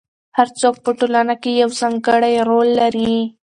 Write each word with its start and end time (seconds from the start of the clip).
هر 0.37 0.47
څوک 0.59 0.75
په 0.85 0.91
ټولنه 0.99 1.35
کې 1.41 1.51
یو 1.61 1.69
ځانګړی 1.79 2.33
رول 2.49 2.69
لري. 2.79 3.15